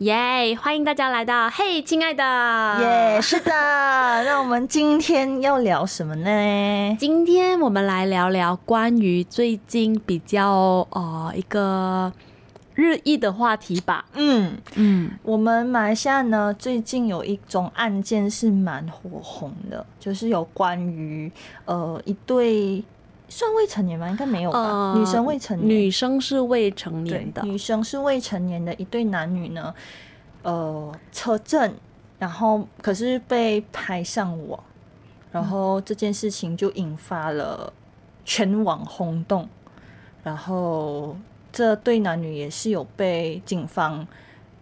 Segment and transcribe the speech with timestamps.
[0.00, 0.56] 耶！
[0.58, 2.24] 欢迎大家来到嘿，亲爱的
[2.80, 3.20] 耶！
[3.20, 3.50] 是的，
[4.24, 6.96] 那我们今天要聊什么呢？
[6.98, 12.10] 今天我们来聊聊关于最近比较呃一个
[12.72, 14.06] 日益的话题吧。
[14.14, 21.30] 嗯嗯，我们马来西亚呢最近有一种案件是蛮火红的，就是有关于
[21.66, 22.82] 呃一对。
[23.30, 24.10] 算未成年吗？
[24.10, 24.92] 应该没有吧。
[24.98, 27.40] 女生未成年，女生是未成年的。
[27.42, 29.72] 女生是未成年的一对男女呢，
[30.42, 31.72] 呃，车震，
[32.18, 34.62] 然后可是被拍上网，
[35.32, 37.72] 然后这件事情就引发了
[38.24, 39.48] 全网轰动。
[40.22, 41.16] 然后
[41.52, 44.06] 这对男女也是有被警方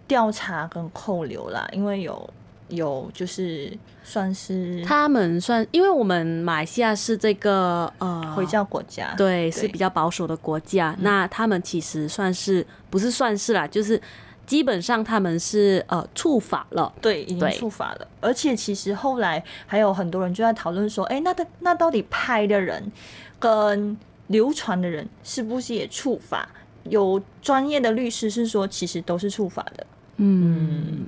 [0.07, 2.29] 调查跟扣留啦，因为有。
[2.69, 10.95] 有就是算是他们算，因为我们马来西亚是这个呃回教国家，对，是比较保守的国家。
[11.01, 14.01] 那他们其实算是不是算是啦，就是
[14.47, 18.07] 基本上他们是呃触法了，对，已经触法了。
[18.21, 22.93] 而且其实后来还有很多人就在讨论说，哎，那的那到底拍的人
[23.39, 23.97] 跟
[24.29, 26.49] 流传的人是不是也触法？
[26.85, 31.07] 有专业的律师是说，其实都是触法的，嗯。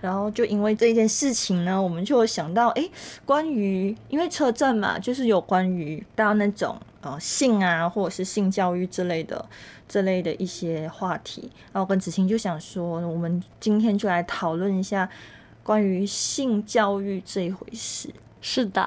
[0.00, 2.88] 然后就因为这一件事情呢，我们就想到，哎，
[3.24, 9.44] 关于因为车震嘛，就是有关于到那种呃性啊，或者是性教育之类的
[9.86, 11.50] 这类的一些话题。
[11.72, 15.08] 然后跟子晴就想说，我们今天就来讨论一下
[15.62, 18.08] 关于性教育这一回事。
[18.40, 18.82] 是的，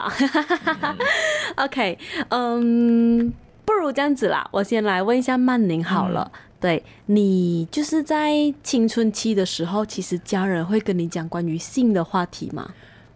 [1.57, 3.31] OK，嗯，
[3.63, 6.31] 不如这样子啦，我先来问一下曼宁好了。
[6.63, 8.31] 对你就是在
[8.63, 12.73] 青春期的时候，其实家人会跟你讲关于性的话题吗？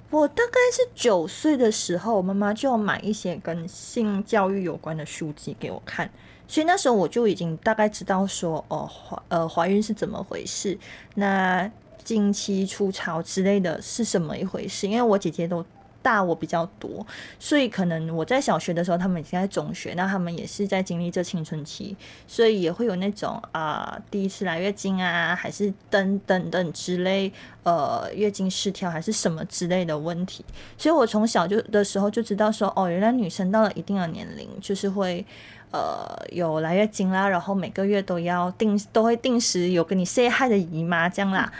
[0.10, 6.12] 我大概是九岁的时候，我妈妈就买一些跟性教育有关的书籍给我看，
[6.46, 10.78] 所以那时候我就已经大概知道说，哦，怀呃怀孕是怎么回事，
[11.16, 11.72] 那
[12.04, 14.90] 经期初潮之类的是什么一回事？
[14.90, 15.66] 因为我姐姐都。
[16.08, 17.06] 大我比较多，
[17.38, 21.94] 所以可能我在小学的时候，他们已经在中学，那他们也是在经历这青春期，
[22.26, 27.30] 所以也会有那种啊第一次来月经啊，还是等等等之类，
[27.64, 30.46] 呃月经失调还是什么之类的问题。
[30.78, 35.26] 所以我从小就的时候就知道说，哦，原来女生到了一定的年龄，就是会
[35.72, 41.52] 呃有来月经啦，然后每个月都要定都会定时有跟你 say hi 的姨妈这样啦，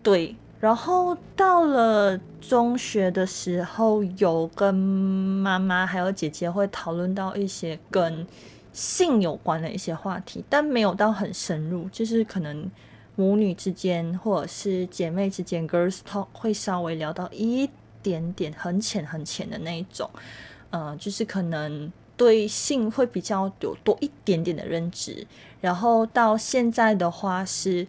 [0.00, 0.36] 对。
[0.60, 8.26] 然后到了中学的时候，有跟妈妈还有姐姐会讨论到一些跟
[8.70, 12.70] 性有关的一些话题，但没有到很深入，就是可能
[13.16, 17.68] 母女之间或者是姐妹之间 girls talk 会稍微聊到一
[18.02, 20.10] 点点很浅很浅的那一种，
[20.68, 25.26] 呃，就是可能对性会比较有多一点点的认知。
[25.62, 27.86] 然后到现在的话，是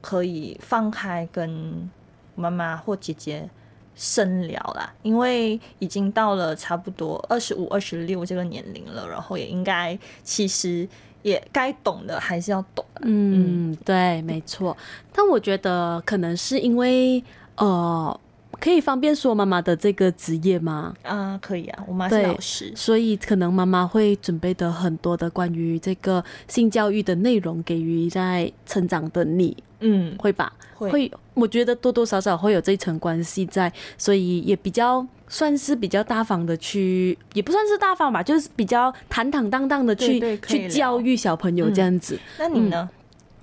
[0.00, 1.90] 可以放开跟。
[2.36, 3.48] 妈妈或姐姐
[3.96, 10.88] 深聊啦，因为已经到了差不多二十五、二十六这个年龄了，然后也应该其实
[11.22, 12.84] 也该懂的还是要懂。
[13.00, 14.76] 嗯，对，没错。
[15.12, 17.24] 但我觉得可能是因为
[17.56, 18.20] 呃。
[18.58, 20.94] 可以方便说妈妈的这个职业吗？
[21.02, 30.52] 啊，可以啊，我妈是老师，所以可能妈妈会准备的很多的关于这个性教育的内容给予在成长的你，嗯，会吧？
[30.74, 42.18] 会，我觉得多多少少会有这一层关系在，所以也比较算是比较大方的去，也不算是大方吧，就是比较坦坦荡荡的去去教育小朋友这样子。
[42.38, 42.88] 那你呢？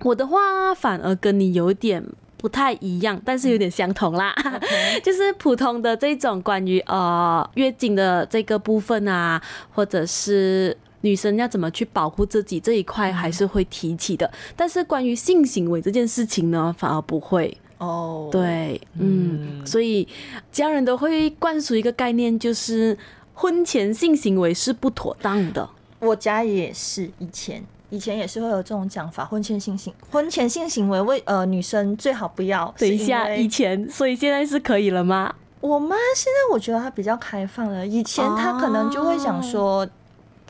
[0.01, 2.03] 我的话反而跟你有点。
[2.43, 4.35] 不太一样，但是有点相同啦。
[5.01, 9.41] 就是普通的这种关于呃月经的这个部分啊，
[9.71, 14.29] 或者是女生要怎么去保护自己这一块，还是会提起的。
[14.57, 17.57] 但是关于性行为这件事情呢，反而不会。
[17.77, 20.05] 哦，对，嗯，所以
[20.51, 22.97] 家人都会灌输一个概念，就是
[23.33, 25.69] 婚前性行为是不妥当的。
[25.99, 27.63] 我家也是以前。
[27.93, 32.73] 以前也是会有这种讲法，婚前性行婚前性行为为呃女生最好不要。
[32.79, 35.35] 等一下，以前所以现在是可以了吗？
[35.61, 39.87] 我妈现在我觉得她比较开放了，以前她可能就会想说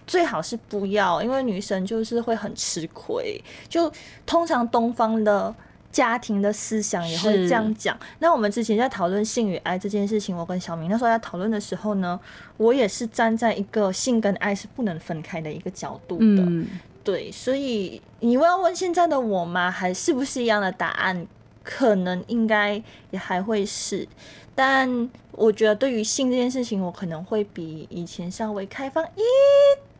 [0.07, 3.43] 最好是不要，因为女生就是会很吃亏。
[3.67, 3.91] 就
[4.25, 5.53] 通常东方的
[5.93, 7.97] 家庭的思想也会这样讲。
[8.19, 12.19] 那我们之前在讨论性与爱这件事情，我跟小明那时候在讨论的时候呢，
[12.57, 16.43] 我也是站在一个性跟爱是不能分开的一个角度的。
[16.43, 16.67] 嗯，
[17.01, 19.71] 对，所以你要问现在的我吗？
[19.71, 21.25] 还是不是一样的答案？
[21.63, 24.05] 可能应该也还会是，
[24.53, 29.21] 但我觉得对于性这件事情，我可能会比以前稍微开放一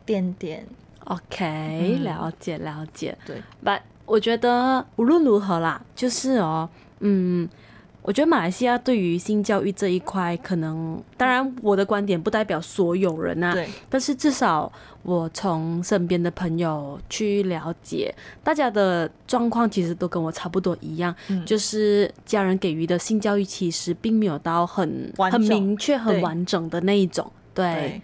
[0.04, 0.66] 点点。
[1.04, 3.16] OK，、嗯了解了解。
[3.24, 6.68] 对，But 我觉得无论如何啦，就是哦，
[7.00, 7.48] 嗯，
[8.02, 14.70] 我觉得马来西亚对于性教育这一块，可能当然我的观点不代表所有人啊，对，但是至少
[15.02, 21.44] 我从身边的朋友去了解，大家的状况其实都跟我差不多一样，嗯。
[21.46, 27.64] 就是家人给予的性教育其实并没有到很很明确、很完整的那一种，对。
[27.74, 28.02] 对，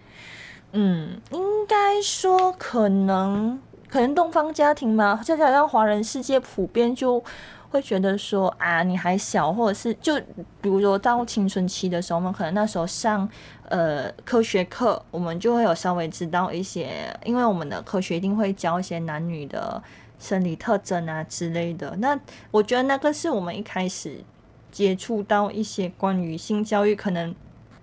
[0.73, 3.59] 嗯，应该说可能
[3.91, 7.23] 可能东方家庭嘛，再加上华人世界普遍就
[7.71, 10.17] 会觉得说啊，你还小，或者是就
[10.61, 13.29] 比如说到青春期的时候，我们可能那时候上
[13.69, 19.83] 呃科学课，我们就会有稍微知道一些，因为我们的科学一定会教一些男女的
[20.19, 21.97] 生理特征啊之类的。
[21.97, 22.19] 那
[22.51, 24.23] 我觉得那个是我们一开始
[24.71, 27.35] 接触到一些关于性教育可能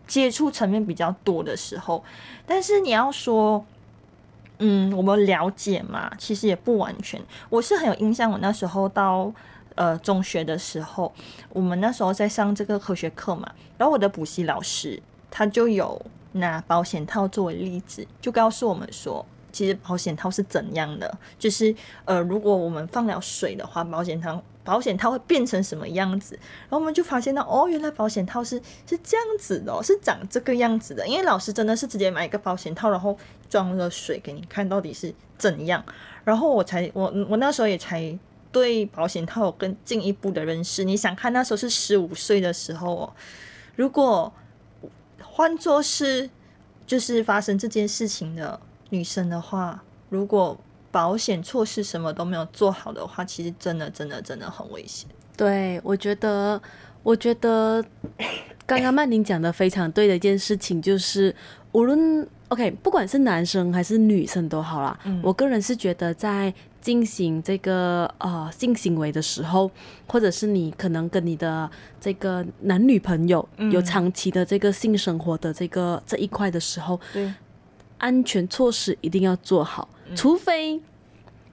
[0.05, 2.03] 接触层面比较多的时候，
[2.45, 3.65] 但是你要说，
[4.59, 7.21] 嗯，我们了解嘛，其实也不完全。
[7.49, 9.31] 我是很有印象，我那时候到
[9.75, 11.13] 呃中学的时候，
[11.49, 16.01] 我们那时候在上这个科学课嘛，然后我的补习老师他就有
[16.33, 19.25] 拿保险套作为例子，就告诉我们说。
[19.49, 21.17] 其实保险套是怎样的？
[21.39, 21.73] 就是
[22.05, 26.37] 呃，如果我们放了水的话，保险套保险套会变成什么样子？
[26.69, 31.07] 然后我们就发现到，哦，原来保险套是是这样子的、是长这个样子的。
[31.07, 33.17] 因为老师真的是直接买一个保险套，然后
[33.49, 35.83] 装了水给你看到底是怎样。
[36.23, 38.17] 然后我才我我那时候也才
[38.51, 40.83] 对保险套有更进一步的认识。
[40.83, 43.13] 你想看那时候是十五岁的时候哦，
[43.75, 44.31] 如果
[45.21, 46.29] 换作是
[46.85, 48.59] 就是发生这件事情的
[48.89, 50.57] 女生的话，如果
[50.89, 55.07] 保险措施什么都没有做好的话，其实真的真的真的很危险。
[55.35, 56.59] 对，我觉得，
[57.03, 57.83] 我觉得
[58.65, 61.35] 刚刚曼宁讲的非常对的一件事情，就是
[61.73, 65.19] 无论 OK，不管是男生还是女生都好啦，嗯。
[65.23, 69.69] 我个人是觉得在进行这个呃性行为的时候，
[70.07, 73.69] 或者是你可能跟你的这个男女朋友嗯。
[73.71, 77.33] 有长期的这个性生活的这个这一块的时候，对，
[77.97, 80.15] 安全措施一定要做好，嗯。
[80.15, 80.79] 除非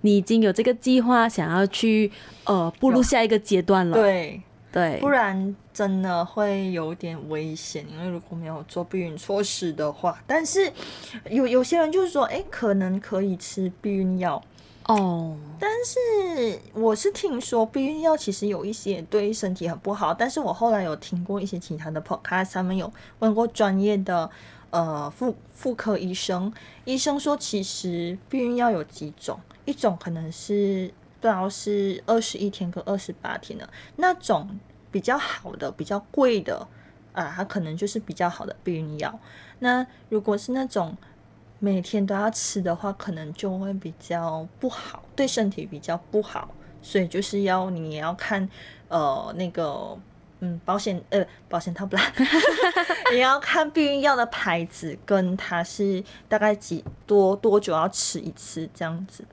[0.02, 2.12] 你已经有这个计划想要去
[2.44, 3.96] 呃步入下一个阶段了。
[3.96, 4.40] 对，
[4.74, 10.72] 对，不然真的会有点危险，因为如果没有做避孕措施的话，但是
[11.30, 14.42] 有有些人就是说，哎、可能可以吃避孕药，
[14.88, 24.28] 哦，但是我是听说避孕药其实有一些对身体很不好，但是我后来有听过一些其他的 podcast，他们有问过专业的
[24.70, 26.52] 呃妇妇科医生，
[26.84, 30.92] 医生说其实避孕药有几种，一种可能是
[31.24, 33.66] 不知道是二十一天跟二十八天的
[33.96, 34.60] 那种
[34.90, 36.68] 比较好的、比较贵的
[37.14, 39.18] 啊，它可能就是比较好的避孕药。
[39.60, 40.94] 那如果是那种
[41.60, 46.54] 每天都要吃的话，可能就会比较不好，对身体比较不好。
[46.82, 48.46] 所以就是要你也要看
[48.88, 49.98] 呃那个
[50.40, 52.02] 嗯保险呃保险套不啦，
[53.12, 59.24] 也要看避孕药的牌子跟它是大概几多多久要吃一次这样子。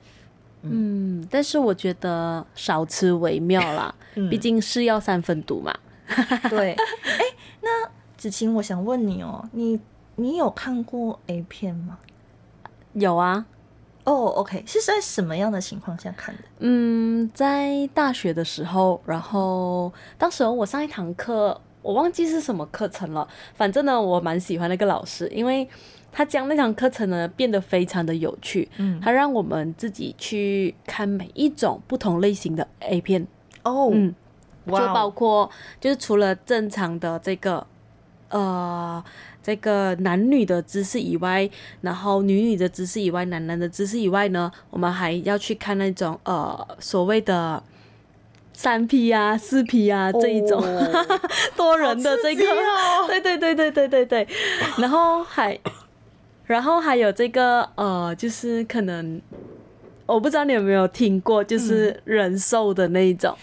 [0.62, 5.74] 嗯，但是我觉得少吃为妙啦， 嗯毕竟是药三分毒嘛。
[6.50, 7.24] 对，哎、
[7.62, 7.68] 那
[8.16, 9.80] 子晴，我想问你哦，你
[10.16, 11.98] 你有看过 A 片吗？
[12.92, 13.46] 有啊，
[14.04, 16.42] 哦、o k 是在什么样的情况下看的？
[16.58, 25.66] 嗯，在大学的时候，然后当时候我上一堂课，我忘记是什么课程了，反正呢，我蛮喜欢那个老师，因为
[26.12, 33.26] 他将那堂课程呢变得非常的有趣，嗯，他让我们自己去看每一种不同类型的 A 片，
[33.62, 34.14] 哦，嗯，
[34.66, 35.50] 就包括
[35.80, 37.66] 就是除了正常的这个
[38.28, 39.02] 呃
[39.42, 41.48] 这个男女的姿势以外，
[41.80, 47.62] 然后女女的姿势以外，男男的姿势以外呢，我们还要去看那种呃所谓的
[48.52, 51.06] 三 P 啊、四 P 啊这一种、哦。
[51.56, 52.44] 多人的这个，
[53.08, 54.28] 对对对对对对对，
[54.78, 55.58] 然后还
[56.52, 59.20] 然后还有这个呃，就是可能
[60.06, 63.34] 我不知道你有没有听过，就是人兽的那一种，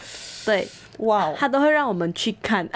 [0.45, 0.67] 对。
[0.99, 2.67] 哇哦，他都会让我们去看，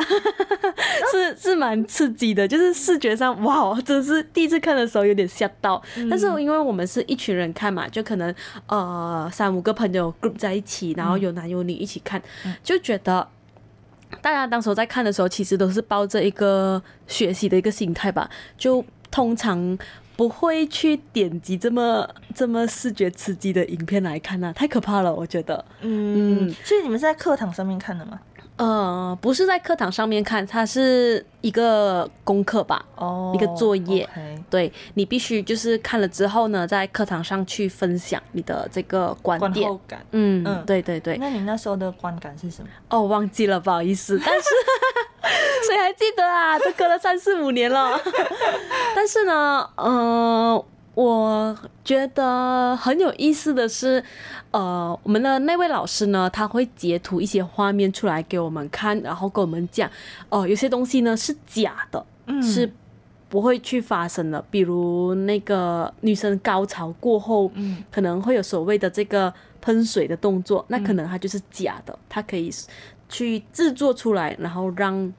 [1.11, 5.83] 是是蛮刺激的，就是视觉上哇哦，真是第一次看的时候有点吓到。
[6.09, 8.33] 但是因为我们是一群人看嘛，就可能
[8.67, 12.21] 呃三五个朋友 group 在一起，然后有男有女一起看，
[12.63, 13.27] 就觉得
[14.21, 19.77] 大家当时在看的时候，其实都是抱着一个学习的一个心态吧，就通常。
[20.15, 25.63] 不会去点击这么这么视觉刺激的影片来看呢、太可怕了，我觉得。
[25.81, 28.19] 嗯，所以你们是在课堂上面看的吗？
[28.55, 34.07] 呃，不是在课堂上面看，它是一个功课吧，哦一个作业
[34.47, 39.65] 对你必须就是看了之后呢，在课堂上去分享你的这个观点。
[39.65, 40.05] 观后感。
[40.11, 41.17] 嗯，嗯对对对。
[41.17, 42.67] 那你那时候的观感是什么？
[42.89, 44.45] 哦，忘记了，不好意思，但是
[45.67, 46.59] 谁还记得啊？
[46.59, 47.99] 都隔了三四五年了。
[48.95, 54.03] 但是呢，呃，我觉得很有意思的是，
[54.51, 59.89] 呃，我们的那位老师呢，他会截图一些画面出来给我们看，然后跟我们讲，
[60.29, 62.71] 哦、有些东西呢是假的，嗯是
[63.29, 72.51] 不会去发生的，比如那个女生高潮过后，嗯可能会有所谓的这个喷水的动作，那可能它就是假的，它可以
[73.13, 75.13] 去制作出来，然后让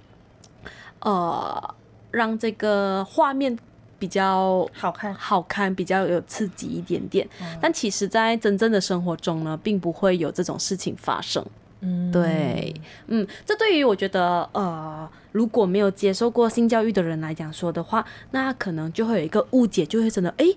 [0.98, 1.74] 呃
[2.10, 3.56] 让这个画面
[3.98, 5.14] 比较好看。
[5.14, 7.26] 好看，比较有刺激一点点。
[7.62, 11.44] 但其实，在真正的生活中呢，并不会有这种事情发生。
[11.86, 12.74] 嗯，对，
[13.06, 20.56] 嗯，这对于我觉得，呃，如果没有接受过性教育的人来讲说的话，那可能就会有一个误解，就会真的，诶，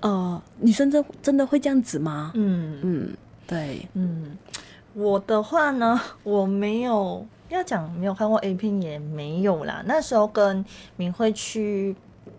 [0.00, 2.32] 呃，女生真真的会这样子吗？
[2.34, 4.38] 嗯嗯，对，嗯，
[4.94, 9.82] 我的话呢， 我没有要讲没有看过 A 片也没有啦。
[9.86, 10.64] 那时候跟
[10.96, 11.94] 明慧去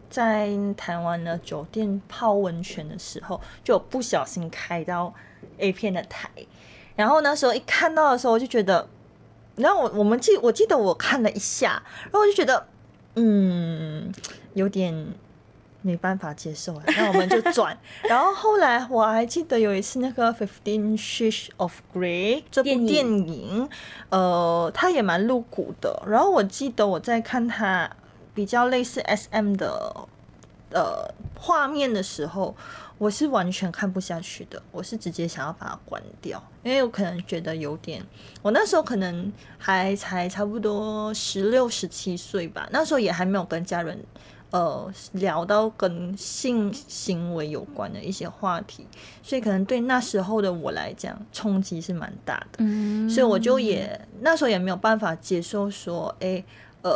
[0.10, 5.14] 在台湾的酒店泡温泉的时候，就不小心开到
[5.58, 6.30] A 片的台，
[6.96, 8.88] 然后那时候一看到的时候，我就觉得，
[9.56, 12.68] 然后我我们记我记得我看了一下，然后我就觉得，
[13.16, 14.12] 嗯，
[14.54, 15.14] 有点。
[15.82, 17.78] 没办法接受啊，那我们就转。
[18.08, 23.70] 然后后来我还记得有一次那个《Fifteen Shades of Grey》这部电影电影，
[24.10, 26.04] 呃，它也蛮露骨的。
[26.08, 27.90] 然后我记得我在看它
[28.34, 30.08] 比较类似 SM 的
[30.72, 32.56] 呃画面的时候，
[32.98, 38.04] 我是完全看不下去的，我是直接想要把它关掉，因为我可能觉得有点，
[38.44, 43.98] 我那时候可能还才差不多十六、十七岁吧，那时候也还没有跟家人。
[44.52, 48.86] 呃，聊到跟性行为有关的一些话题，
[49.24, 52.58] 所以可能对那时候的我来讲，冲击是蛮大的。
[52.58, 56.44] 嗯所以我就也那时候也没有办法接受说，哎、
[56.84, 56.92] 呃，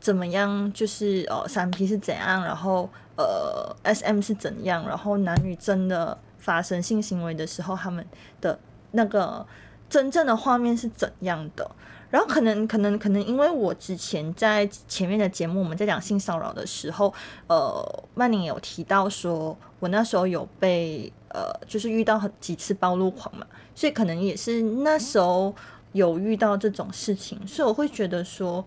[0.00, 8.06] 怎么样，就是哦，三 P 是怎样，然后呃，SM 是怎样，然后男女真的发生性行为的时候，他们
[8.42, 8.58] 的
[8.92, 9.46] 那个
[9.88, 11.70] 真正的画面是怎样的。
[12.10, 17.12] 然后可能可能可能因为我之前在前面的节目我们在讲性骚扰的时候，
[17.46, 25.54] 呃，曼宁有提到说我那时候有被呃就是遇到很几次暴露狂嘛，所以可能也是那时候
[25.92, 28.64] 有遇到这种事情，所以我会觉得说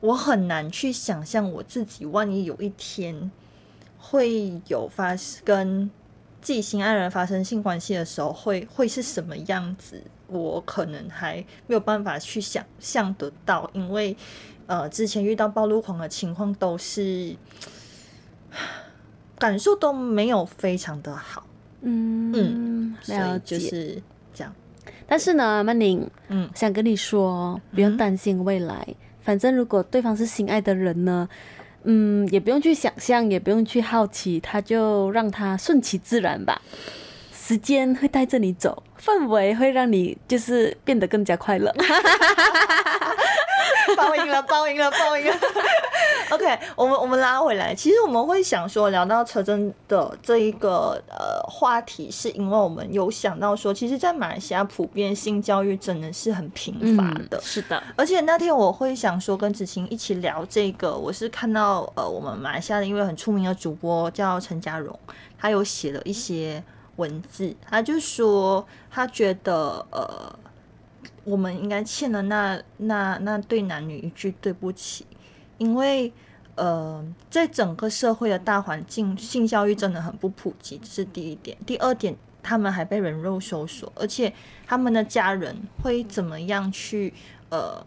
[0.00, 3.30] 我很难去想象我自己万一有一天
[3.98, 5.90] 会有发跟
[6.44, 10.00] 自己心爱人发生性关系的时候，会会是什么样子？
[10.26, 11.36] 我可能还
[11.66, 14.16] 没有办法去想象得到，因为
[14.66, 17.34] 呃，之前遇到暴露狂的情况都是
[19.38, 21.46] 感受都没有非常的好，
[21.80, 23.58] 嗯所以了解。
[23.58, 24.02] 就是
[24.34, 24.54] 这样。
[25.06, 28.86] 但是呢，曼宁，嗯想跟你说，不用担心未来，
[29.20, 36.60] 反正如果对方是心爱的人呢，嗯，嗯也不用去想象，也不用去好奇，他就让他顺其自然吧。
[37.32, 41.70] 时间会带着你走，氛围会让你就是变得更加快乐。
[43.96, 45.36] 报应了，报应了，报应了。
[46.30, 57.40] OK，我们我们拉回来，其实我们会想说，聊到车真的这一个呃话题，是因为我们有想到说，其实，在马来西亚普遍性教育真的是很贫乏的。
[57.42, 64.98] 是的，而且那天我会想说跟子晴一起聊这个，我是看到呃我们马来西亚的一位很出名的主播叫陈家荣，
[65.38, 66.62] 他有写了一些
[66.96, 70.34] 文字，他就说他觉得呃
[71.24, 75.06] 我们应该欠了那那那对男女一句对不起，
[75.58, 76.12] 因为
[76.56, 81.56] 呃在整个社会的大环境，性教育真的很不普及，这是第一点。
[81.66, 84.32] 第二点，他们还被人肉搜索，而且
[84.66, 87.12] 他们的家人会怎么样去
[87.50, 87.84] 呃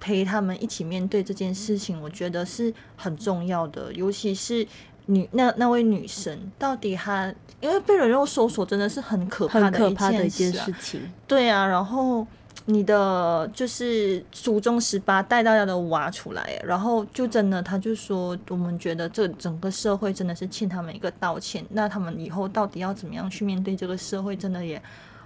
[0.00, 4.66] 陪他们一起面对这件事情，我觉得是很重要的，尤其是
[5.06, 11.12] 女那那位女生，到底她因为被人肉搜索真的是很可怕很的可怕的一件事啊事情。
[11.26, 12.26] 对啊，然后
[12.66, 24.80] 你的就是祖宗十八代大家都挖出来，然后就真的他就说，我们觉得这整个社会真的是欠他们一个道歉，那他们以后到底要怎么样去面对这个社会，真的也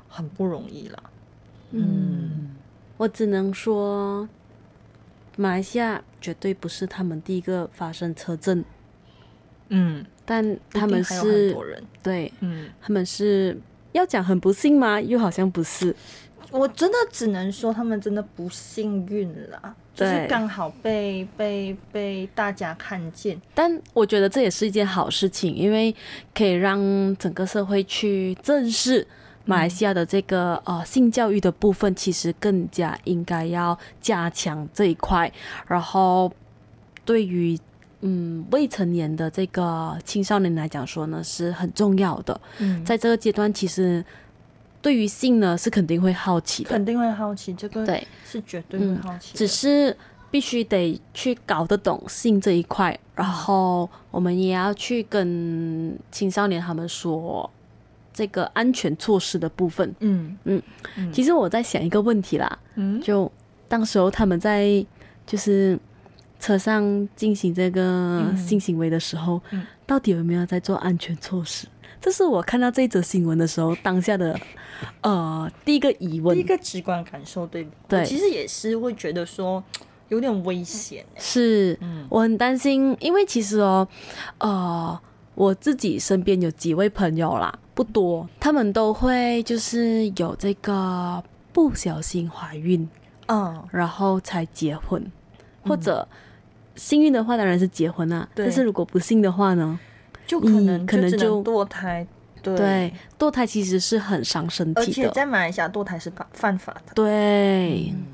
[0.08, 1.02] 很不容易了。
[1.70, 2.56] 嗯，
[2.96, 4.28] 我只能说，
[5.36, 8.64] 马来西亚绝对不是他们第一个发生车震，
[9.68, 13.56] 嗯，但他们还有很是多人，对，嗯，他们是
[13.92, 15.00] 要讲很不幸吗？
[15.00, 15.94] 又好像不是。
[16.50, 23.40] 我真的只能说他们真的不幸运了，就是刚好被被被大家看见。
[23.54, 25.94] 但我觉得这也是一件好事情，因为
[26.34, 29.06] 可以让整个社会去正视
[29.44, 35.30] 马来西亚的这个、呃性教育的部分，其实更加应该要加强这一块。
[35.66, 36.30] 然后
[37.04, 37.58] 对于
[38.00, 42.40] 嗯未成年的这个青少年来讲说呢，是很重要的。
[42.58, 44.04] 嗯，在这个阶段，其实
[44.80, 49.38] 对于性呢是肯定会好奇的，肯定会好奇，这个对，是绝对会嗯好奇的。
[49.38, 49.96] 只是
[50.30, 57.50] 必须得去搞得懂性这一块，然后我们也要去跟青少年他们说
[58.12, 59.94] 这个安全措施的部分。
[60.00, 60.62] 嗯嗯。
[60.96, 61.12] 嗯。
[61.12, 63.30] 其实我在想一个问题啦，嗯，就
[63.68, 64.84] 当时候他们在
[65.26, 65.78] 就是
[66.38, 68.36] 车上进行这个嗯。
[68.36, 69.66] 性行为的时候，嗯。
[69.86, 71.66] 到底有没有在做安全措施？
[72.00, 74.38] 这是我看到这则新闻的时候当下的
[75.02, 76.36] 呃第一个疑问。
[76.36, 76.44] 第一。
[76.44, 77.64] 个直观感受，对。
[77.64, 78.04] 不对。
[78.04, 79.62] 其实也是会觉得说
[80.08, 81.20] 有点危险欸。
[81.20, 82.06] 是，嗯。
[82.08, 83.86] 我很担心，因为其实哦，
[84.38, 84.98] 呃，
[85.34, 92.88] 我自己身边有几位朋友啦，不多，他们都会就是有这个不小心怀孕，
[93.26, 95.04] 嗯，然后才结婚，
[95.62, 96.06] 或者
[96.74, 99.78] 幸运的话当然是结婚啊，但是如果不幸的话呢，
[100.28, 102.06] 就可能嗯可能就堕胎，
[102.42, 102.54] 对。
[102.54, 106.92] 对，堕胎其实是很伤身体的，而且在马来西亚堕胎是犯犯法的。
[106.94, 108.04] 对，嗯。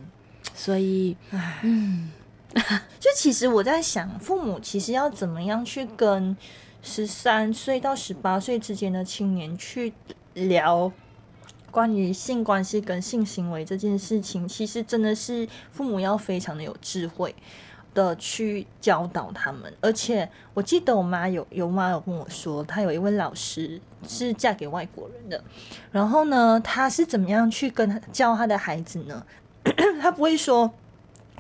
[0.54, 1.58] 所以唉。
[1.62, 2.10] 嗯，
[2.54, 6.36] 就其实我在想，父母其实要怎么样去跟
[6.82, 9.92] 十三岁到十八岁之间的青年去
[10.34, 10.92] 聊
[11.70, 17.34] 关于性关系跟性行为这件事情，其实真的是父母要非常的有智慧
[17.94, 19.72] 的去教导他们。
[19.80, 25.42] 而且我记得我妈有有妈有跟我说，她有一位老师是嫁给外国人的，
[25.90, 29.24] 然后呢，她是怎么样去跟她教她的孩子呢？
[30.02, 30.70] 她不会说。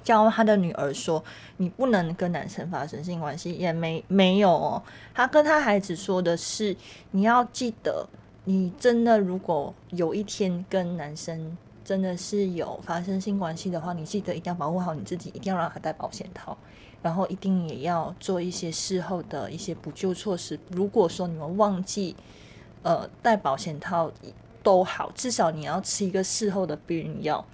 [0.02, 1.24] 教他的女儿说
[1.56, 4.82] ：“你不能跟男生发生性关系。”也没没有哦，
[5.14, 6.76] 他跟他孩子说的是
[7.12, 8.06] ：“你要记得，
[8.44, 16.56] 你真的如果有一天跟男生真的是有发生性关系的话，你记得一定要保护好你自己，一定要让他戴保险套，
[17.02, 20.58] 然后一定也要做一些事后的一些补救措施。
[20.70, 22.16] 如果说你们忘记
[22.82, 24.10] 呃戴保险套
[24.62, 27.44] 都好，至少你要吃一个事后的避孕药。”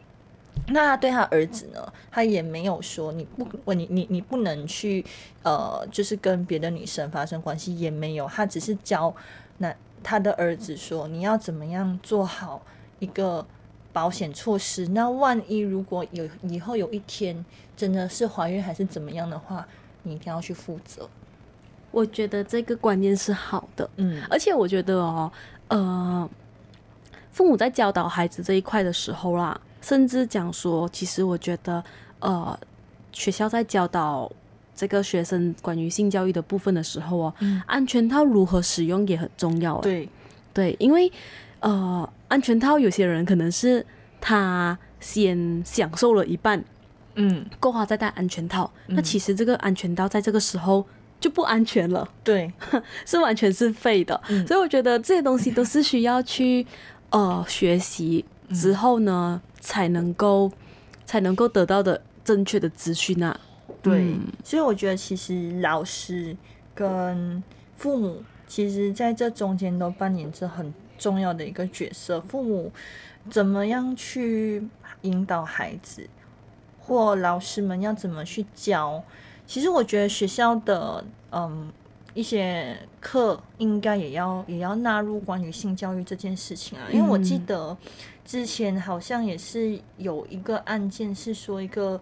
[0.68, 5.04] 那他对他儿子呢，他也没有说你不，我你你你不能去，
[5.42, 9.12] 呃，就是跟别的女生发生关系，也没有，他只是教
[9.58, 12.62] 那他的儿子说你要怎么样做好
[12.98, 13.44] 一个
[13.92, 14.86] 保险措施。
[14.88, 17.44] 那万一如果有以后有一天
[17.76, 19.66] 真的是怀孕还是怎么样的话，
[20.02, 21.08] 你一定要去负责。
[21.90, 25.32] 我觉得这个观念是好的，嗯而且我觉得哦，
[25.68, 26.30] 呃，
[27.32, 31.82] 父母在教导孩子这一块的时候啦，甚至讲说，其实我觉得，
[32.20, 32.56] 呃，
[33.12, 34.30] 学校在教导
[34.72, 40.08] 这个学生关于性教育的部分的时候哦，嗯，安全套如何使用也很重要。，对，
[40.54, 41.10] 对，因为
[41.58, 43.84] 呃，安全套有些人可能是
[44.20, 46.64] 他先享受了一半，
[47.16, 50.86] 嗯过后再戴安全套，嗯那其实这个安全套在这个时候
[51.18, 52.08] 就不安全了。
[52.22, 52.52] 对，
[53.04, 54.18] 是完全是废的。
[54.28, 56.64] 嗯所以我觉得这些东西都是需要去
[57.10, 60.50] 呃学习之后呢，才能够
[61.04, 63.38] 才能够得到的正确的资讯啊。
[63.82, 66.36] 对，嗯所以我觉得其实老师
[66.74, 67.42] 跟
[67.76, 72.20] 父母，其实在这中间都扮演着很重要的一个角色。
[72.20, 72.70] 父母
[73.28, 74.64] 怎么样去
[75.00, 76.08] 引导孩子，
[76.78, 79.02] 或老师们要怎么去教，
[79.44, 81.72] 其实我觉得学校的嗯
[82.14, 87.76] 一些课应该也要也要纳入关于性教育这件事情啊，因为我记嗯得
[88.24, 92.00] 之前好像也是有一个案件是说一个。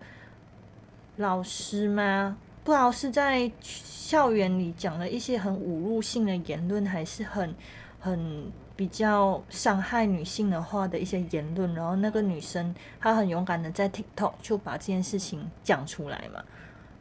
[1.18, 2.36] 老师吗？
[2.62, 7.52] 不知道是在校园里讲了一些很侮辱性的言论，还是很
[7.98, 8.44] 很
[8.78, 11.74] 比较伤害女性的话的一些言论。
[11.74, 16.40] 然后那个女生她很勇敢的在 TikTok 就把这件事情讲出来嘛。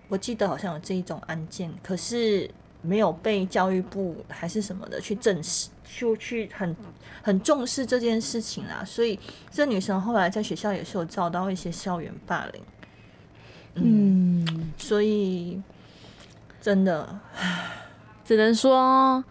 [0.07, 2.49] 我记得好像有这一种案件，可是
[2.81, 6.75] 没有被教育部还是什么的去证实，就去很
[7.21, 8.83] 很重视这件事情啦。
[8.83, 9.19] 所以
[9.51, 12.63] 这女生后来在学校也是有遭到一些校园霸凌。
[13.75, 15.61] 嗯，所以
[16.59, 17.19] 真的，
[18.25, 19.23] 只能说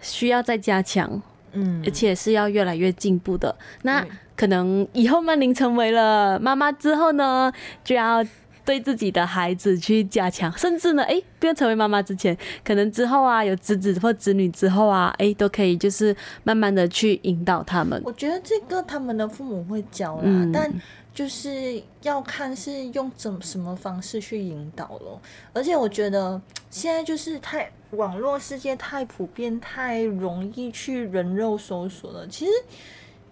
[0.00, 1.22] 需要再加强，
[1.54, 3.54] 嗯而且是要越来越进步的。
[3.82, 4.04] 那
[4.36, 7.52] 可能以后曼玲成为了妈妈之后呢，
[7.84, 8.24] 就要
[8.64, 18.00] 对自己的孩子去加强，甚至呢，哎、不用成为妈妈之前，可能之后啊，有侄子或子女之后啊，哎、都可以就是慢慢的去引导他们。
[18.04, 20.72] 我觉得这个他们的父母会教啦，嗯但
[21.12, 25.20] 就是要看是用怎什么方式去引导咯。
[25.52, 32.26] 而且我觉得现在就是太网络世界太普遍，太容易去人肉搜索了。
[32.26, 32.50] 其实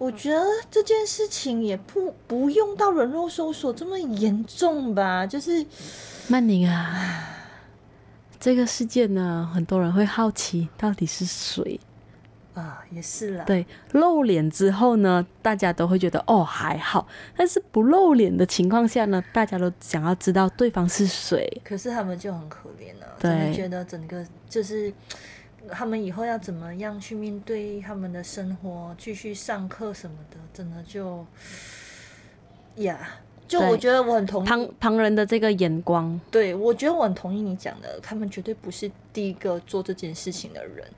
[0.03, 5.65] 我觉得这件事情也不不用到人肉搜索这么严重吧，就是
[6.27, 7.25] 曼宁啊，
[8.41, 11.79] 这个事件呢，很多人会好奇到底是谁。
[12.55, 13.45] 啊，也是啦。
[13.45, 21.49] 对，露脸之后呢，大家都会觉得哦还好，但是不露脸的情况下呢，大家都想要知道对方是谁。
[21.65, 24.93] 可是他们就很可怜啊，对真的觉得整个就是
[25.71, 31.25] 他们以后要怎么样去面对他们的生活，继续上课什么的，真的就
[32.77, 33.19] 呀。
[33.49, 34.47] 就我觉得我很同意。
[34.47, 40.89] 旁，旁人的这个眼光，对我觉得我很同意你讲的，他们绝对不是第一个做这件事情的人，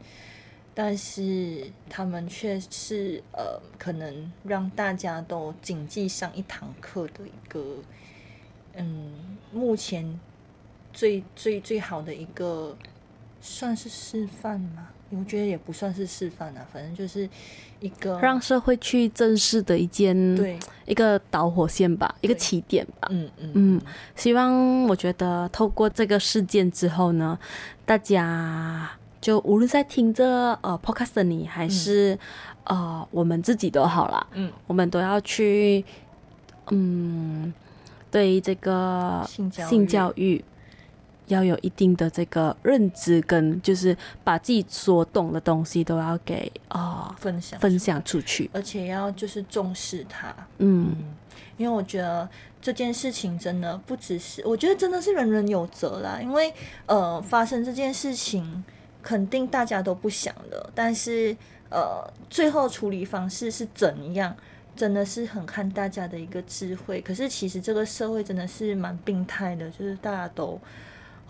[0.73, 7.79] 但是他们却是呃，可能让大家都谨记上一堂课的一个，
[8.75, 10.21] 嗯，目前
[10.93, 12.77] 最最最好的一个，
[13.47, 14.89] 算是示范吗？
[15.11, 17.29] 我觉得也不算是示范啊，反正就是
[17.79, 23.07] 一个让社会去正视的一件对，一个导火线吧，一个起点吧。
[23.11, 23.81] 嗯嗯嗯，
[24.17, 27.39] 希望我觉得透过这个事件之后呢，
[27.85, 30.25] 大家就无论在听这
[30.63, 32.19] 呃 podcast 的你，还是、
[32.65, 35.85] 呃我们自己都好啦，嗯，我们都要去
[36.71, 37.53] 嗯
[38.11, 40.43] 对这个性性教育
[41.29, 48.51] 要有一定的这个认知，跟就是把自己所懂的东西都要给啊、呃分享分享出去。
[48.53, 50.95] 而且要就是重视它，嗯，
[51.57, 52.29] 因为我觉得
[52.61, 56.19] 这件事情真的不只是，我觉得真的是人人有责啦。
[56.21, 56.53] 因为
[56.87, 58.63] 呃，发生这件事情，
[59.03, 61.35] 肯定大家都不想的，但是
[61.71, 64.37] 呃，最后处理方式是怎样，
[64.77, 67.01] 真的是很看大家的一个智慧。
[67.01, 70.61] 可是其实这个社会真的是蛮病态的，就是大家都。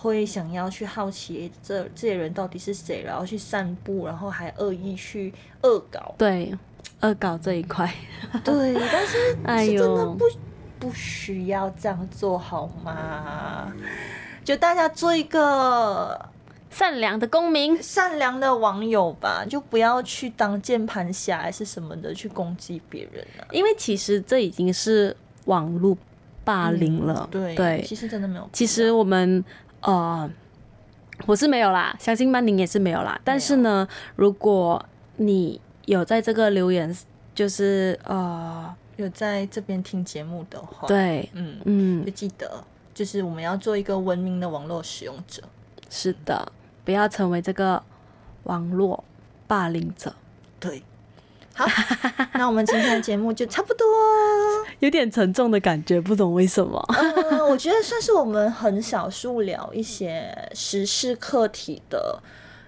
[0.04, 6.54] 会想要去好奇这这些人到底是谁，然后去散布，然后还恶意去恶搞，对，
[7.00, 7.90] 恶搞这一块，
[8.44, 10.24] 对，但是哎是真的呦不
[10.78, 13.72] 不需要这样做好吗？
[14.44, 16.28] 就大家做一个
[16.68, 17.82] 善良的公民。
[17.82, 23.48] 善良的网友吧，就不要去当键盘侠还是什么的去攻击别人啊。
[23.50, 25.96] 因为其实这已经是网络
[26.44, 28.46] 霸凌了，嗯对对其实真的没有。
[28.52, 29.42] 其实我们
[29.84, 30.30] 呃，
[31.26, 33.20] 我是没有啦，相信曼宁也是没有啦。
[33.22, 34.84] 但是呢，如果
[35.16, 36.96] 你有在这个留言，
[37.34, 45.42] 就是呃，有在这边听节目的话，，对，嗯，嗯就，记得就是我们要做一个文明的网络使用者。
[45.90, 46.50] 是的，
[46.84, 47.82] 不要成为这个
[48.44, 49.04] 网络
[49.46, 50.14] 霸凌者，
[50.58, 50.82] 对，
[51.54, 51.64] 好，
[52.34, 53.86] 那我们今天的节目就差不多。
[54.80, 56.84] 有点沉重的感觉，不懂为什么。
[57.30, 62.20] 呃，我觉得算是我们很少数聊一些时事课题的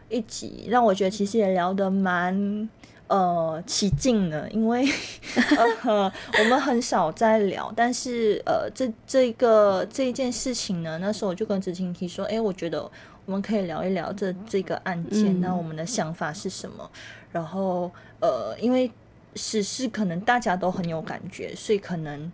[0.08, 2.68] 一集，让我觉得其实也聊得蛮
[3.08, 4.88] 呃起劲的，因为
[5.84, 12.88] 呃我们很少在聊，但是呃这这个这一件事情呢，那时候我就跟子晴提说，哎、我觉得
[13.24, 16.88] 我们可以聊一聊这这个案件，嗯那我们的想法是什么？
[17.32, 17.90] 然后
[18.20, 18.90] 呃，因为
[19.34, 22.32] 时事可能大家都很有感觉，所以可能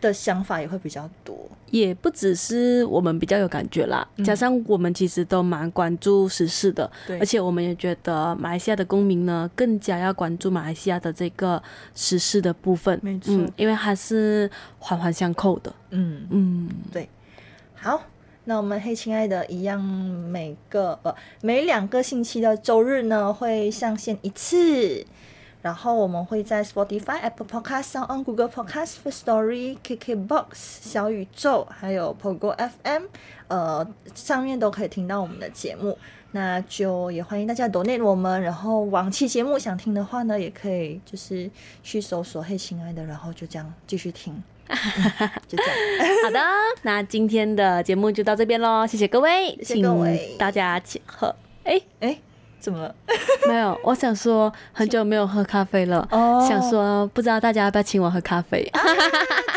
[0.00, 1.48] 的想法也会比较多。
[1.70, 4.24] 也不只是我们比较有感觉啦，嗯。
[4.24, 7.18] 加上我们其实都蛮关注时事的，对。
[7.18, 11.60] 而且我们也觉得马来西亚的公民呢，更加要关注马来西亚的这个
[11.94, 13.34] 时事的部分，没错。
[13.34, 17.08] 嗯，因为它是环环相扣的，嗯，嗯，对。
[17.74, 18.00] 好，
[18.46, 25.06] 那我们黑亲爱的一样，每个呃每两个星期的周日呢会上线一次，
[25.62, 33.04] 然后我们会在 Spotify、Apple Podcast、s o n Google Podcast、First Story、KKBox、小宇宙，还有 Pogo FM，
[33.48, 35.96] 呃，上面都可以听到我们的节目。
[36.32, 41.48] 那就也欢迎大家 donate 我们，然后往期节目想听的话呢，也可以就是
[41.82, 44.42] 去搜索“嘿，亲爱的”，然后就这样继续听。
[45.46, 45.74] 就这样，
[46.24, 46.40] 好的，
[46.82, 51.34] 那今天的节目就到这边喽，谢谢各位，谢谢各位大家请喝。
[51.64, 52.18] 哎、哎，
[52.60, 52.94] 怎么了？
[53.48, 58.70] 没有，我想说很久没有喝咖啡了，哦想说不知道大家要不要请我喝咖啡。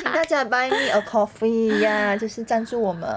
[0.02, 3.10] 请大家 buy me a coffee 呀，就是赞助我们，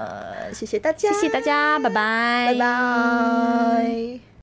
[0.52, 4.29] 谢谢大家，谢谢大家，拜拜，拜拜。